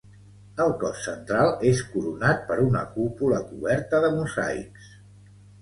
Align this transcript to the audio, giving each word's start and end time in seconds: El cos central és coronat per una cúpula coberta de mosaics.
El 0.63 0.71
cos 0.83 1.01
central 1.07 1.51
és 1.73 1.83
coronat 1.91 2.41
per 2.49 2.57
una 2.69 2.83
cúpula 2.97 3.43
coberta 3.53 4.01
de 4.07 4.13
mosaics. 4.19 4.91